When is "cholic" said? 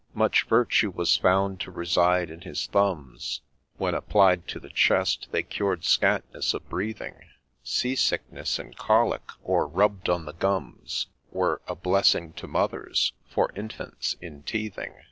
8.75-9.31